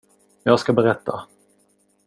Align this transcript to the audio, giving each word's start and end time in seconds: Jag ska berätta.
Jag 0.43 0.57
ska 0.59 0.73
berätta. 0.73 1.25